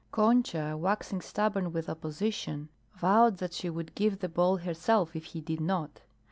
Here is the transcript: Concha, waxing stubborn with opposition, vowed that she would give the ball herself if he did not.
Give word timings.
Concha, 0.11 0.75
waxing 0.75 1.21
stubborn 1.21 1.71
with 1.71 1.87
opposition, 1.87 2.69
vowed 2.95 3.37
that 3.37 3.53
she 3.53 3.69
would 3.69 3.93
give 3.93 4.17
the 4.17 4.27
ball 4.29 4.57
herself 4.57 5.15
if 5.15 5.25
he 5.25 5.41
did 5.41 5.61
not. 5.61 6.01